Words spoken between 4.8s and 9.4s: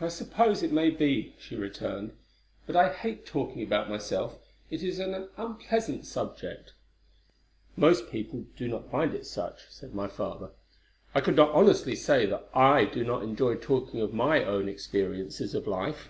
is an unpleasant subject." "Most people do not find it